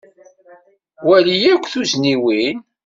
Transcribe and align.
Wali 1.07 1.35
akk 1.53 1.65
tuzniwin. 1.71 2.57